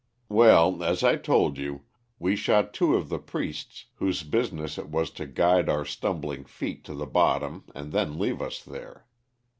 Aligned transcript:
"Well, 0.29 0.83
as 0.83 1.03
I 1.03 1.15
told 1.15 1.59
you, 1.59 1.83
we 2.17 2.35
shot 2.35 2.73
two 2.73 2.95
of 2.95 3.09
the 3.09 3.19
priests 3.19 3.85
whose 3.97 4.23
business 4.23 4.79
it 4.79 4.89
was 4.89 5.11
to 5.11 5.27
guide 5.27 5.69
our 5.69 5.85
stumbling 5.85 6.43
feet 6.43 6.83
to 6.85 6.95
the 6.95 7.05
bottom 7.05 7.65
and 7.75 7.91
then 7.91 8.17
leave 8.17 8.41
us 8.41 8.63
there. 8.63 9.05